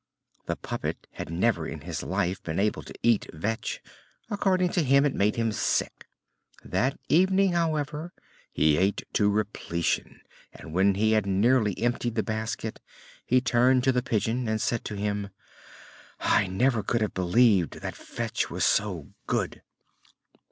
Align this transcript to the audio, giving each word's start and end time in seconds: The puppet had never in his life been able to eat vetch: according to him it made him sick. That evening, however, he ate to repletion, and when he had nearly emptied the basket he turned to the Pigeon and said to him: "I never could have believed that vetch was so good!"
The 0.47 0.55
puppet 0.55 1.05
had 1.11 1.29
never 1.29 1.67
in 1.67 1.81
his 1.81 2.01
life 2.01 2.41
been 2.41 2.57
able 2.57 2.81
to 2.81 2.93
eat 3.03 3.27
vetch: 3.33 3.83
according 4.31 4.69
to 4.69 4.81
him 4.83 5.05
it 5.05 5.13
made 5.13 5.35
him 5.35 5.51
sick. 5.51 6.07
That 6.65 6.97
evening, 7.07 7.51
however, 7.51 8.11
he 8.51 8.77
ate 8.77 9.03
to 9.13 9.29
repletion, 9.29 10.21
and 10.53 10.73
when 10.73 10.95
he 10.95 11.11
had 11.11 11.27
nearly 11.27 11.77
emptied 11.77 12.15
the 12.15 12.23
basket 12.23 12.81
he 13.27 13.41
turned 13.41 13.83
to 13.83 13.91
the 13.91 14.01
Pigeon 14.01 14.47
and 14.47 14.59
said 14.59 14.83
to 14.85 14.95
him: 14.95 15.29
"I 16.19 16.47
never 16.47 16.81
could 16.81 17.01
have 17.01 17.13
believed 17.13 17.73
that 17.81 17.95
vetch 17.95 18.49
was 18.49 18.65
so 18.65 19.09
good!" 19.27 19.61